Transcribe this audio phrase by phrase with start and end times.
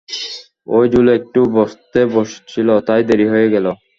[0.67, 3.65] ঐ জুলি একটু বসতে বলছিল, তাই দেরি হয়ে গেল।